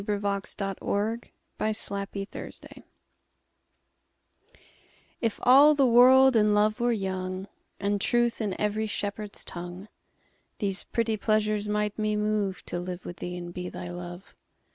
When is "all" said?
5.43-5.75